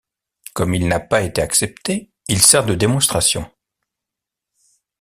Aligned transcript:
Comme 0.53 0.73
il 0.73 0.87
n'a 0.87 0.99
pas 0.99 1.21
été 1.21 1.43
accepté, 1.43 2.09
il 2.27 2.41
sert 2.41 2.65
de 2.65 2.73
démonstration. 2.73 3.47